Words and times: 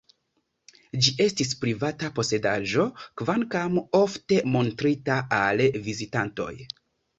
Ĝi 1.07 1.11
estis 1.25 1.51
privata 1.65 2.09
posedaĵo, 2.15 2.87
kvankam 3.23 3.77
ofte 4.01 4.41
montrita 4.57 5.21
al 5.43 5.65
vizitantoj. 5.89 6.53